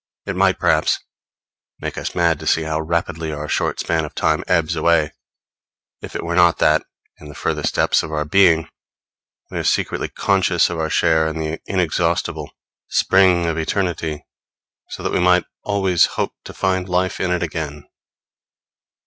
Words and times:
It 0.25 0.35
might, 0.35 0.57
perhaps, 0.57 0.97
make 1.79 1.95
us 1.95 2.15
mad 2.15 2.39
to 2.39 2.47
see 2.47 2.63
how 2.63 2.81
rapidly 2.81 3.31
our 3.31 3.47
short 3.47 3.79
span 3.79 4.03
of 4.03 4.15
time 4.15 4.43
ebbs 4.47 4.75
away; 4.75 5.11
if 6.01 6.15
it 6.15 6.23
were 6.23 6.33
not 6.33 6.57
that 6.57 6.83
in 7.19 7.27
the 7.27 7.35
furthest 7.35 7.75
depths 7.75 8.01
of 8.01 8.11
our 8.11 8.25
being 8.25 8.67
we 9.51 9.59
are 9.59 9.63
secretly 9.63 10.07
conscious 10.07 10.71
of 10.71 10.79
our 10.79 10.89
share 10.89 11.27
in 11.27 11.37
the 11.37 11.59
exhaustible 11.67 12.49
spring 12.87 13.45
of 13.45 13.59
eternity, 13.59 14.25
so 14.89 15.03
that 15.03 15.11
we 15.13 15.19
can 15.19 15.45
always 15.61 16.07
hope 16.17 16.33
to 16.45 16.53
find 16.55 16.89
life 16.89 17.19
in 17.19 17.29
it 17.29 17.43
again. 17.43 17.83